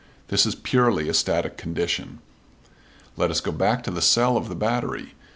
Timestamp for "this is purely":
0.29-1.09